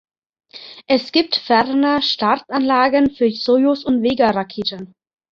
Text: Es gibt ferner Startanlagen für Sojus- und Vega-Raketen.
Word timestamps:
Es 0.87 1.11
gibt 1.11 1.35
ferner 1.35 2.01
Startanlagen 2.01 3.11
für 3.11 3.29
Sojus- 3.29 3.85
und 3.85 4.01
Vega-Raketen. 4.01 4.95